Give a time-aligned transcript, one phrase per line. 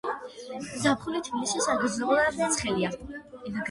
[0.85, 2.95] ზაფხული თბილისში საგრძნობლად ცხელია.